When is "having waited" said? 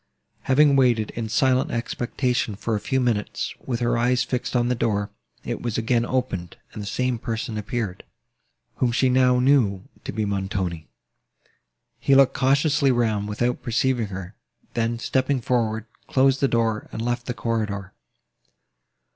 0.49-1.11